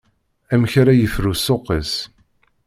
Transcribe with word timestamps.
Amek 0.53 0.73
ara 0.81 0.93
yefru 0.95 1.33
ssuq-is. 1.37 1.93